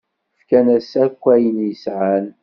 [0.39, 2.25] Fkan-asent akk ayen sɛan.